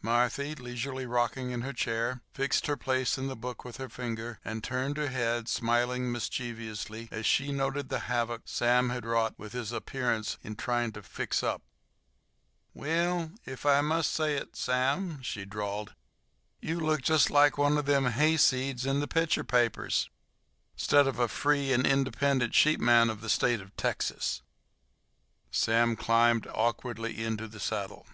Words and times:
Marthy, 0.00 0.54
leisurely 0.54 1.04
rocking 1.04 1.50
in 1.50 1.60
her 1.60 1.74
chair, 1.74 2.22
fixed 2.32 2.68
her 2.68 2.74
place 2.78 3.18
in 3.18 3.26
the 3.26 3.36
book 3.36 3.66
with 3.66 3.76
her 3.76 3.90
finger, 3.90 4.40
and 4.42 4.64
turned 4.64 4.96
her 4.96 5.08
head, 5.10 5.46
smiling 5.46 6.10
mischievously 6.10 7.06
as 7.12 7.26
she 7.26 7.52
noted 7.52 7.90
the 7.90 7.98
havoc 8.08 8.44
Sam 8.46 8.88
had 8.88 9.04
wrought 9.04 9.34
with 9.38 9.52
his 9.52 9.72
appearance 9.72 10.38
in 10.42 10.56
trying 10.56 10.90
to 10.92 11.02
"fix 11.02 11.42
up." 11.42 11.60
"Well, 12.72 13.32
ef 13.46 13.66
I 13.66 13.82
must 13.82 14.10
say 14.10 14.36
it, 14.36 14.56
Sam," 14.56 15.20
she 15.22 15.44
drawled, 15.44 15.94
"you 16.62 16.80
look 16.80 17.02
jest 17.02 17.28
like 17.28 17.58
one 17.58 17.76
of 17.76 17.84
them 17.84 18.06
hayseeds 18.06 18.86
in 18.86 19.00
the 19.00 19.06
picture 19.06 19.44
papers, 19.44 20.08
'stead 20.76 21.06
of 21.06 21.18
a 21.18 21.28
free 21.28 21.74
and 21.74 21.86
independent 21.86 22.54
sheepman 22.54 23.10
of 23.10 23.20
the 23.20 23.28
State 23.28 23.60
o' 23.60 23.68
Texas." 23.76 24.40
Sam 25.50 25.94
climbed 25.94 26.46
awkwardly 26.46 27.22
into 27.22 27.46
the 27.46 27.60
saddle. 27.60 28.06